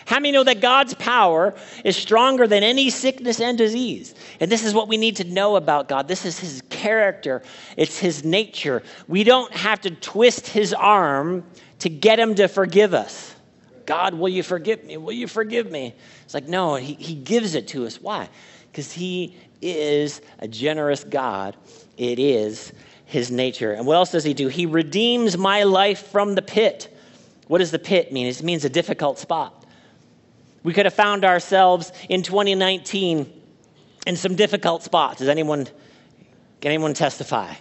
[0.05, 4.13] How many know that God's power is stronger than any sickness and disease?
[4.39, 6.07] And this is what we need to know about God.
[6.07, 7.41] This is his character,
[7.77, 8.83] it's his nature.
[9.07, 11.45] We don't have to twist his arm
[11.79, 13.33] to get him to forgive us.
[13.85, 14.97] God, will you forgive me?
[14.97, 15.93] Will you forgive me?
[16.33, 18.01] It's like, no, he, he gives it to us.
[18.01, 18.27] Why?
[18.71, 21.55] Because he is a generous God.
[21.95, 22.73] It is
[23.05, 23.73] his nature.
[23.73, 24.47] And what else does he do?
[24.47, 26.91] He redeems my life from the pit.
[27.45, 28.25] What does the pit mean?
[28.25, 29.63] It means a difficult spot.
[30.63, 33.31] We could have found ourselves in 2019
[34.07, 35.19] in some difficult spots.
[35.19, 37.53] Does anyone, can anyone testify?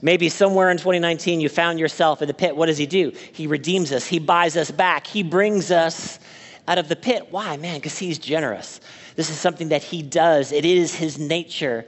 [0.00, 2.56] Maybe somewhere in 2019 you found yourself in the pit.
[2.56, 3.12] What does he do?
[3.34, 6.18] He redeems us, he buys us back, he brings us
[6.66, 7.28] out of the pit.
[7.30, 7.56] Why?
[7.56, 8.80] Man, because he's generous.
[9.16, 11.86] This is something that he does, it is his nature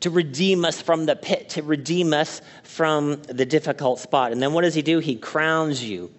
[0.00, 4.32] to redeem us from the pit, to redeem us from the difficult spot.
[4.32, 5.00] And then what does he do?
[5.00, 6.12] He crowns you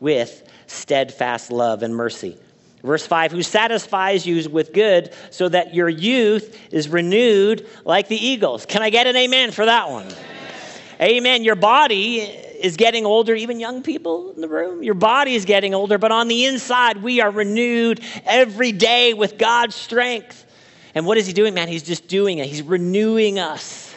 [0.00, 2.36] with steadfast love and mercy.
[2.82, 8.16] Verse 5 Who satisfies you with good so that your youth is renewed like the
[8.16, 8.66] eagles.
[8.66, 10.06] Can I get an amen for that one?
[10.06, 11.10] Amen.
[11.16, 11.44] amen.
[11.44, 14.82] Your body is getting older, even young people in the room.
[14.82, 19.38] Your body is getting older, but on the inside, we are renewed every day with
[19.38, 20.44] God's strength.
[20.94, 21.68] And what is He doing, man?
[21.68, 23.94] He's just doing it, He's renewing us.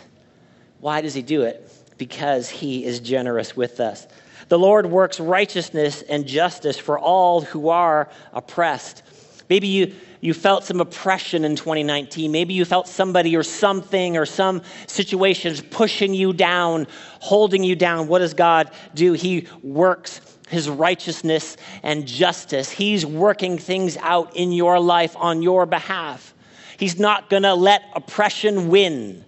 [0.79, 1.71] Why does He do it?
[1.97, 4.07] Because He is generous with us.
[4.49, 9.03] The Lord works righteousness and justice for all who are oppressed.
[9.49, 12.31] Maybe you you felt some oppression in 2019.
[12.31, 16.87] Maybe you felt somebody or something or some situations pushing you down,
[17.19, 18.07] holding you down.
[18.07, 19.13] What does God do?
[19.13, 22.69] He works his righteousness and justice.
[22.69, 26.33] He's working things out in your life on your behalf.
[26.77, 29.23] He's not going to let oppression win.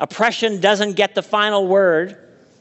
[0.00, 2.16] Oppression doesn't get the final word.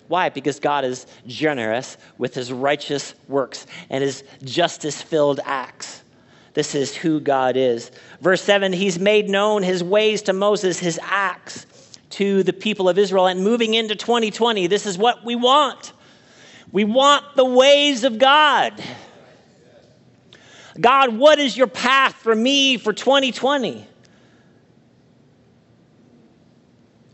[0.07, 0.29] Why?
[0.29, 5.96] Because God is generous with his righteous works and his justice filled acts.
[6.57, 7.91] This is who God is.
[8.19, 11.67] Verse 7 He's made known his ways to Moses, his acts
[12.09, 13.27] to the people of Israel.
[13.27, 15.93] And moving into 2020, this is what we want.
[16.71, 18.73] We want the ways of God.
[20.81, 23.85] God, what is your path for me for 2020?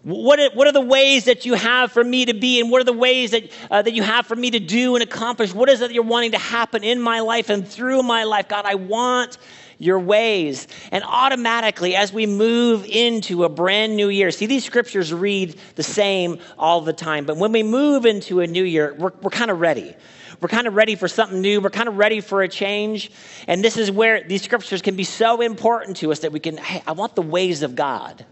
[0.03, 2.81] What are, what are the ways that you have for me to be, and what
[2.81, 5.53] are the ways that, uh, that you have for me to do and accomplish?
[5.53, 8.49] What is it that you're wanting to happen in my life and through my life?
[8.49, 9.37] God, I want
[9.77, 10.67] your ways.
[10.91, 15.83] And automatically, as we move into a brand new year, see, these scriptures read the
[15.83, 19.51] same all the time, but when we move into a new year, we're, we're kind
[19.51, 19.95] of ready.
[20.41, 21.61] We're kind of ready for something new.
[21.61, 23.09] We're kind of ready for a change.
[23.47, 26.57] And this is where these scriptures can be so important to us that we can,
[26.57, 28.25] hey, I want the ways of God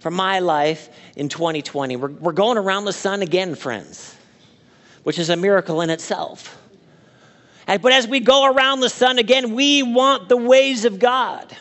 [0.00, 1.96] for my life in 2020.
[1.96, 4.16] We're, we're going around the sun again, friends,
[5.02, 6.58] which is a miracle in itself.
[7.66, 11.56] But as we go around the sun again, we want the ways of God.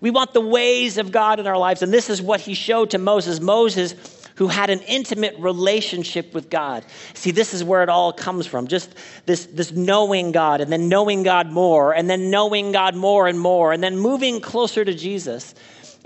[0.00, 1.82] We want the ways of God in our lives.
[1.82, 3.40] And this is what he showed to Moses.
[3.40, 3.94] Moses,
[4.36, 6.84] who had an intimate relationship with God.
[7.14, 8.68] See, this is where it all comes from.
[8.68, 8.94] Just
[9.26, 13.38] this, this knowing God, and then knowing God more, and then knowing God more and
[13.38, 15.56] more, and then moving closer to Jesus.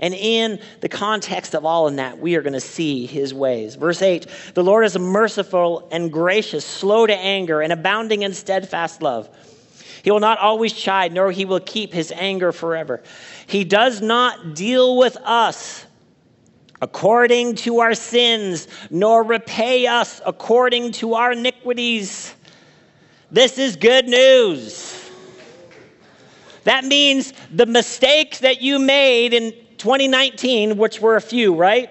[0.03, 3.75] And in the context of all of that, we are going to see his ways.
[3.75, 9.01] Verse 8 The Lord is merciful and gracious, slow to anger, and abounding in steadfast
[9.01, 9.29] love.
[10.03, 13.01] He will not always chide, nor he will keep his anger forever.
[13.47, 15.85] He does not deal with us
[16.81, 22.35] according to our sins, nor repay us according to our iniquities.
[23.31, 24.99] This is good news.
[26.65, 31.89] That means the mistakes that you made in 2019, which were a few, right?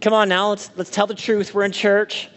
[0.00, 1.54] Come on now, let's, let's tell the truth.
[1.54, 2.28] We're in church.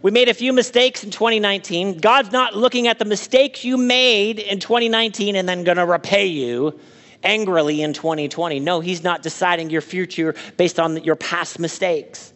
[0.00, 1.98] We made a few mistakes in 2019.
[1.98, 6.24] God's not looking at the mistakes you made in 2019 and then going to repay
[6.24, 6.80] you
[7.22, 8.58] angrily in 2020.
[8.60, 12.32] No, He's not deciding your future based on your past mistakes.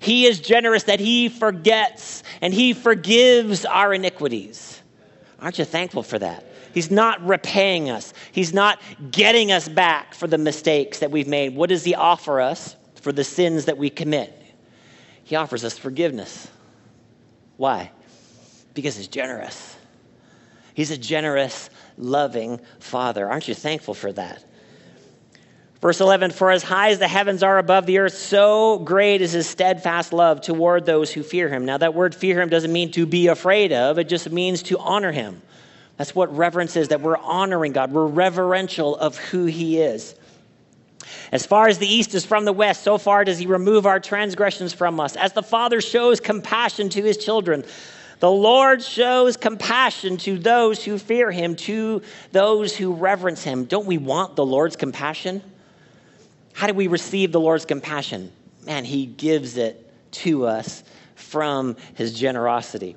[0.00, 4.82] He is generous that He forgets and He forgives our iniquities.
[5.40, 6.44] Aren't you thankful for that?
[6.72, 8.12] He's not repaying us.
[8.32, 8.80] He's not
[9.10, 11.54] getting us back for the mistakes that we've made.
[11.54, 14.36] What does He offer us for the sins that we commit?
[15.24, 16.48] He offers us forgiveness.
[17.56, 17.90] Why?
[18.74, 19.76] Because He's generous.
[20.74, 23.28] He's a generous, loving Father.
[23.28, 24.44] Aren't you thankful for that?
[25.80, 29.32] Verse 11 For as high as the heavens are above the earth, so great is
[29.32, 31.64] his steadfast love toward those who fear him.
[31.64, 34.78] Now, that word fear him doesn't mean to be afraid of, it just means to
[34.78, 35.42] honor him.
[36.00, 37.92] That's what reverence is, that we're honoring God.
[37.92, 40.14] We're reverential of who he is.
[41.30, 44.00] As far as the east is from the west, so far does he remove our
[44.00, 45.14] transgressions from us.
[45.14, 47.64] As the Father shows compassion to his children,
[48.18, 52.00] the Lord shows compassion to those who fear him, to
[52.32, 53.66] those who reverence him.
[53.66, 55.42] Don't we want the Lord's compassion?
[56.54, 58.32] How do we receive the Lord's compassion?
[58.64, 60.82] Man, he gives it to us
[61.14, 62.96] from his generosity.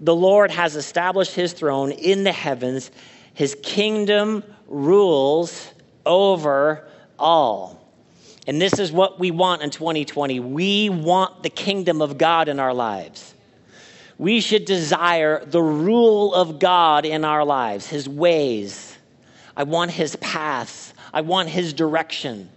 [0.00, 2.90] the Lord has established his throne in the heavens.
[3.32, 5.72] His kingdom rules
[6.04, 6.88] over
[7.18, 7.80] all.
[8.46, 10.40] And this is what we want in 2020.
[10.40, 13.34] We want the kingdom of God in our lives.
[14.18, 18.96] We should desire the rule of God in our lives, his ways.
[19.56, 20.94] I want his paths.
[21.12, 22.50] I want his direction.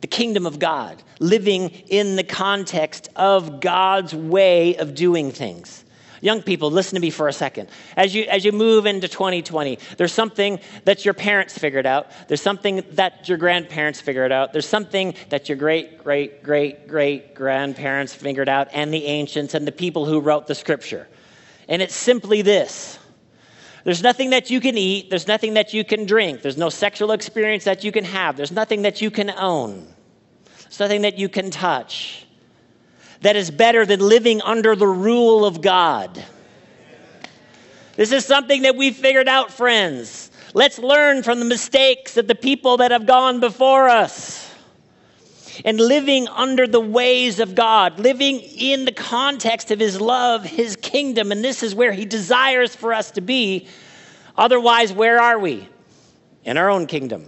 [0.00, 5.84] The kingdom of God, living in the context of God's way of doing things.
[6.20, 7.68] Young people, listen to me for a second.
[7.96, 12.10] As you, as you move into 2020, there's something that your parents figured out.
[12.26, 14.52] There's something that your grandparents figured out.
[14.52, 19.66] There's something that your great, great, great, great grandparents figured out, and the ancients and
[19.66, 21.06] the people who wrote the scripture.
[21.68, 22.97] And it's simply this
[23.84, 27.12] there's nothing that you can eat, there's nothing that you can drink, there's no sexual
[27.12, 29.86] experience that you can have, there's nothing that you can own,
[30.62, 32.26] there's nothing that you can touch
[33.20, 36.24] that is better than living under the rule of God.
[37.96, 40.30] This is something that we figured out, friends.
[40.54, 44.47] Let's learn from the mistakes of the people that have gone before us.
[45.64, 50.76] And living under the ways of God, living in the context of His love, His
[50.76, 53.66] kingdom, and this is where He desires for us to be.
[54.36, 55.68] Otherwise, where are we?
[56.44, 57.26] In our own kingdom.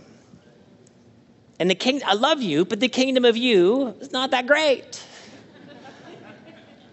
[1.59, 5.05] And the king, I love you, but the kingdom of you is not that great.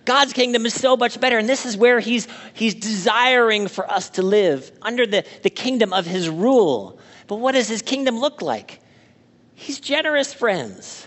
[0.08, 1.38] God's kingdom is so much better.
[1.38, 5.92] And this is where he's, he's desiring for us to live under the, the kingdom
[5.92, 6.98] of his rule.
[7.28, 8.80] But what does his kingdom look like?
[9.54, 11.06] He's generous, friends.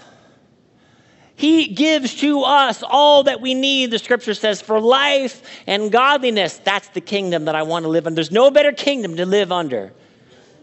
[1.41, 6.59] He gives to us all that we need, the scripture says, for life and godliness.
[6.59, 8.15] That's the kingdom that I want to live in.
[8.15, 9.91] There's no better kingdom to live under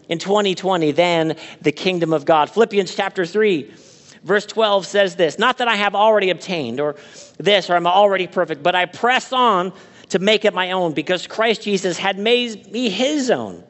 [0.08, 2.52] in 2020 than the kingdom of God.
[2.52, 3.74] Philippians chapter 3
[4.24, 6.96] Verse 12 says this Not that I have already obtained, or
[7.38, 9.74] this, or I'm already perfect, but I press on
[10.10, 13.64] to make it my own because Christ Jesus had made me his own.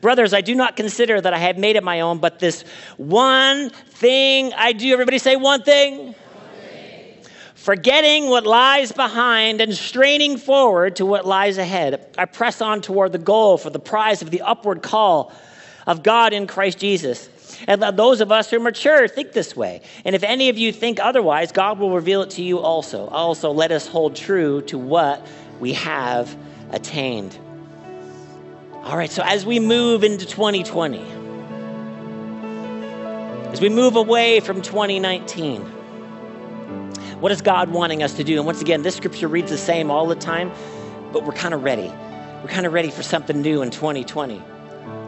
[0.00, 2.62] Brothers, I do not consider that I have made it my own, but this
[2.96, 4.92] one thing I do.
[4.92, 6.14] Everybody say one thing.
[7.58, 13.10] Forgetting what lies behind and straining forward to what lies ahead, I press on toward
[13.10, 15.32] the goal for the prize of the upward call
[15.84, 17.28] of God in Christ Jesus.
[17.66, 19.82] And those of us who are mature think this way.
[20.04, 23.08] And if any of you think otherwise, God will reveal it to you also.
[23.08, 25.26] Also, let us hold true to what
[25.58, 26.34] we have
[26.70, 27.36] attained.
[28.84, 31.04] All right, so as we move into 2020,
[33.50, 35.72] as we move away from 2019,
[37.20, 38.36] what is God wanting us to do?
[38.36, 40.52] And once again, this scripture reads the same all the time,
[41.12, 41.92] but we're kind of ready.
[42.42, 44.38] We're kind of ready for something new in 2020.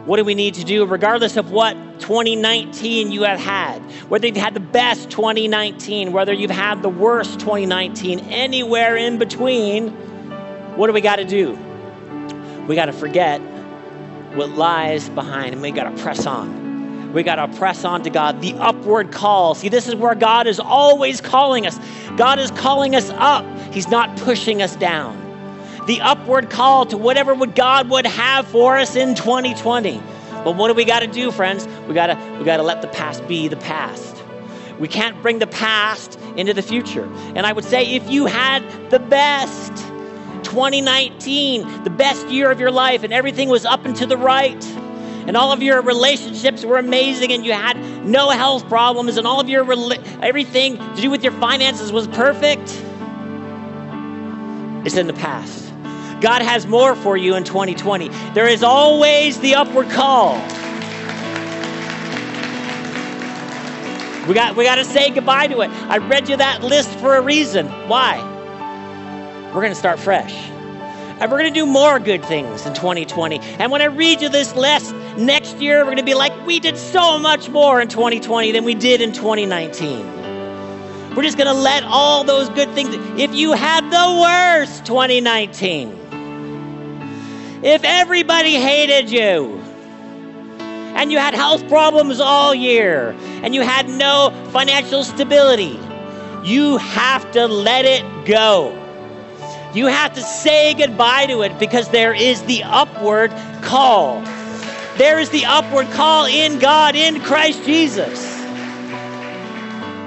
[0.05, 3.79] What do we need to do, regardless of what 2019 you have had?
[4.09, 9.89] Whether you've had the best 2019, whether you've had the worst 2019, anywhere in between,
[10.75, 11.57] what do we got to do?
[12.67, 13.39] We got to forget
[14.35, 16.60] what lies behind and we got to press on.
[17.13, 19.55] We got to press on to God, the upward call.
[19.55, 21.79] See, this is where God is always calling us.
[22.17, 25.21] God is calling us up, He's not pushing us down
[25.87, 30.01] the upward call to whatever would God would have for us in 2020.
[30.43, 31.67] But what do we got to do, friends?
[31.87, 34.15] We got to we got to let the past be the past.
[34.79, 37.11] We can't bring the past into the future.
[37.35, 39.75] And I would say if you had the best
[40.43, 44.63] 2019, the best year of your life and everything was up and to the right,
[45.27, 49.39] and all of your relationships were amazing and you had no health problems and all
[49.39, 49.65] of your
[50.21, 52.69] everything to do with your finances was perfect,
[54.85, 55.71] it's in the past.
[56.21, 58.09] God has more for you in 2020.
[58.33, 60.35] There is always the upward call.
[64.27, 65.71] We got, we got to say goodbye to it.
[65.89, 67.67] I read you that list for a reason.
[67.87, 68.21] Why?
[69.47, 70.50] We're going to start fresh.
[71.21, 73.37] And we're going to do more good things in 2020.
[73.59, 76.59] And when I read you this list, next year we're going to be like, we
[76.59, 81.13] did so much more in 2020 than we did in 2019.
[81.15, 82.95] We're just going to let all those good things.
[83.19, 85.95] If you had the worst 2019,
[87.61, 89.61] if everybody hated you,
[90.59, 95.79] and you had health problems all year, and you had no financial stability,
[96.43, 98.80] you have to let it go.
[99.73, 104.21] You have to say goodbye to it because there is the upward call.
[104.97, 108.37] There is the upward call in God, in Christ Jesus.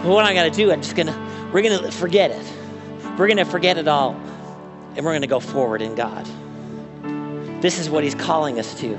[0.03, 2.53] But what I'm going to do, I'm just going to, we're going to forget it.
[3.19, 4.13] We're going to forget it all.
[4.97, 6.29] And we're going to go forward in God.
[7.63, 8.99] This is what he's calling us to.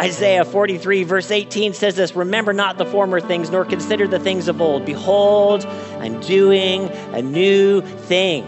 [0.00, 4.48] Isaiah 43, verse 18 says this Remember not the former things, nor consider the things
[4.48, 4.84] of old.
[4.84, 5.64] Behold,
[6.00, 8.46] I'm doing a new thing.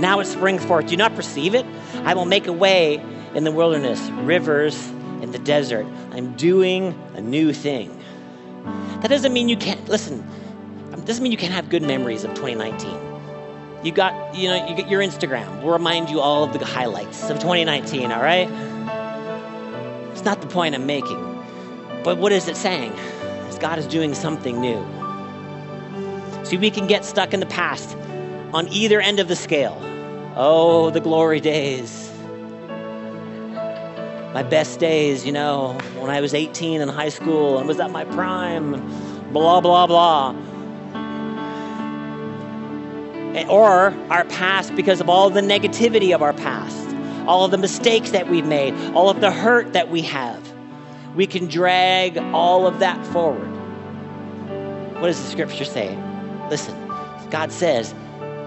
[0.00, 0.86] Now it springs forth.
[0.86, 1.66] Do you not perceive it?
[2.04, 3.02] I will make a way
[3.34, 4.88] in the wilderness, rivers
[5.22, 5.86] in the desert.
[6.12, 7.94] I'm doing a new thing.
[9.00, 10.24] That doesn't mean you can't, listen,
[10.92, 12.96] um, doesn't mean you can't have good memories of 2019.
[13.84, 15.62] You got, you know, you get your Instagram.
[15.62, 18.48] will remind you all of the highlights of 2019, all right?
[20.28, 21.16] Not the point I'm making.
[22.04, 22.92] But what is it saying?
[23.60, 24.86] God is doing something new.
[26.44, 27.96] See, we can get stuck in the past
[28.52, 29.76] on either end of the scale.
[30.36, 32.08] Oh, the glory days
[34.34, 37.90] my best days, you know, when I was 18 in high school and was at
[37.90, 38.72] my prime,
[39.32, 40.36] blah, blah, blah.
[43.48, 46.87] Or our past because of all the negativity of our past,
[47.28, 50.42] all of the mistakes that we've made, all of the hurt that we have.
[51.14, 53.46] We can drag all of that forward.
[54.94, 55.96] What does the scripture say?
[56.48, 56.74] Listen,
[57.30, 57.94] God says,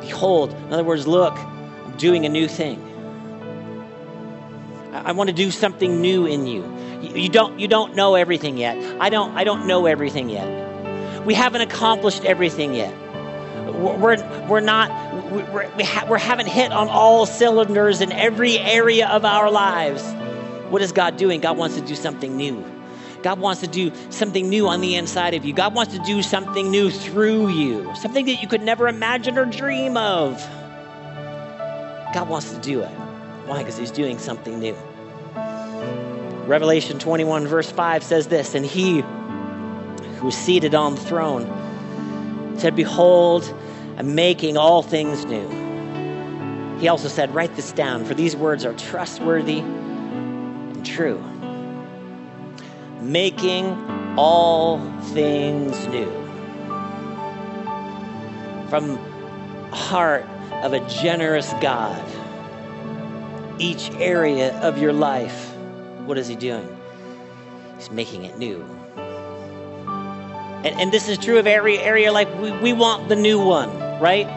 [0.02, 2.88] Behold, in other words, look, I'm doing a new thing.
[4.92, 6.66] I want to do something new in you.
[7.02, 8.78] You don't, you don't know everything yet.
[9.00, 11.26] I don't, I don't know everything yet.
[11.26, 12.94] We haven't accomplished everything yet.
[13.82, 14.90] We're, we're not,
[15.32, 20.04] we're, we, ha- we haven't hit on all cylinders in every area of our lives.
[20.70, 21.42] What is God doing?
[21.42, 22.64] God wants to do something new.
[23.24, 25.54] God wants to do something new on the inside of you.
[25.54, 29.46] God wants to do something new through you, something that you could never imagine or
[29.46, 30.40] dream of.
[32.14, 32.90] God wants to do it.
[33.46, 33.60] Why?
[33.60, 34.76] Because He's doing something new.
[36.46, 41.46] Revelation 21, verse 5 says this And he who was seated on the throne
[42.58, 43.44] said, Behold,
[44.04, 45.47] Making all things new.
[46.80, 51.24] He also said, Write this down, for these words are trustworthy and true.
[53.02, 53.76] Making
[54.18, 54.80] all
[55.14, 56.12] things new.
[58.70, 58.97] From
[59.72, 60.26] heart
[60.64, 62.04] of a generous God,
[63.60, 65.52] each area of your life
[66.06, 66.68] what is he doing?
[67.78, 68.66] He's making it new.
[68.97, 72.12] And, and this is true of every area.
[72.12, 73.70] Like, we, we want the new one,
[74.02, 74.28] right?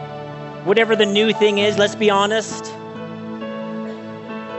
[0.63, 2.71] Whatever the new thing is, let's be honest.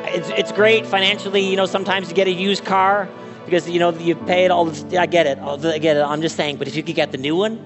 [0.09, 3.09] It's, it's great financially, you know, sometimes to get a used car
[3.45, 4.69] because, you know, you pay it all.
[4.97, 5.39] I get it.
[5.39, 6.03] I get it.
[6.03, 7.61] I'm just saying, but if you could get the new one,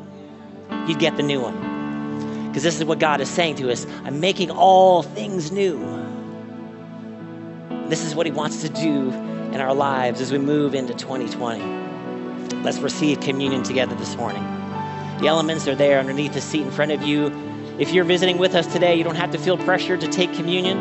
[0.86, 2.48] you'd get the new one.
[2.48, 5.78] Because this is what God is saying to us I'm making all things new.
[7.88, 9.10] This is what He wants to do
[9.52, 12.60] in our lives as we move into 2020.
[12.62, 14.59] Let's receive communion together this morning.
[15.20, 17.30] The elements are there underneath the seat in front of you.
[17.78, 20.78] If you're visiting with us today, you don't have to feel pressure to take communion.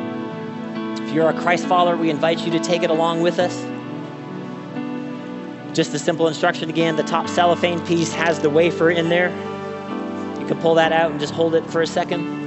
[0.98, 3.54] If you're a Christ follower, we invite you to take it along with us.
[5.76, 9.30] Just a simple instruction again the top cellophane piece has the wafer in there.
[10.40, 12.40] You can pull that out and just hold it for a second.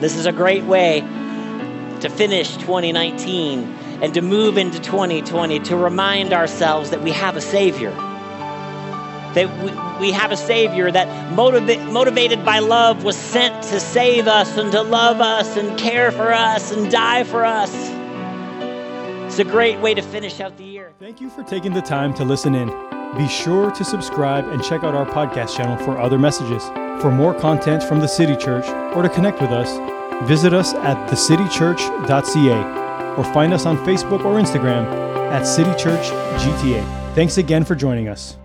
[0.00, 1.00] This is a great way
[2.00, 7.40] to finish 2019 and to move into 2020 to remind ourselves that we have a
[7.40, 7.90] Savior.
[9.34, 9.48] That
[10.00, 14.56] we, we have a Savior that motiva- motivated by love was sent to save us
[14.56, 17.72] and to love us and care for us and die for us.
[19.26, 20.92] It's a great way to finish out the year.
[21.00, 22.68] Thank you for taking the time to listen in.
[23.16, 26.64] Be sure to subscribe and check out our podcast channel for other messages.
[27.00, 28.66] For more content from the City Church
[28.96, 29.70] or to connect with us,
[30.22, 32.83] Visit us at thecitychurch.ca
[33.16, 34.84] or find us on Facebook or Instagram
[35.30, 36.06] at City Church
[36.40, 37.14] GTA.
[37.14, 38.36] Thanks again for joining us.